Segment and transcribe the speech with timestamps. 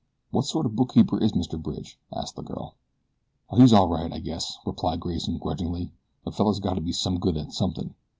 [0.31, 1.61] "What sort of bookkeeper is Mr.
[1.61, 2.73] Bridge?" asked the girl.
[3.51, 5.91] "Oh, he's all right I guess," replied Grayson grudgingly.
[6.25, 7.93] "A feller's got to be some good at something.